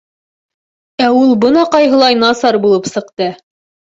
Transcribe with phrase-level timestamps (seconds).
[1.07, 3.31] Ә ул бына ҡайһылай насар булып сыҡты!..